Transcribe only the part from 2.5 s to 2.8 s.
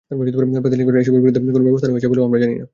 না।